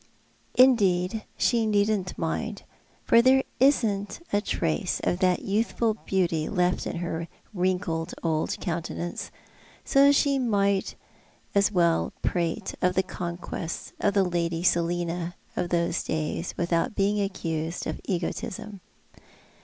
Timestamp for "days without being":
16.03-17.21